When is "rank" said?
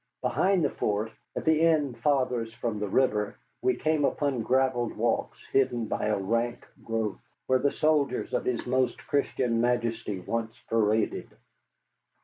6.17-6.65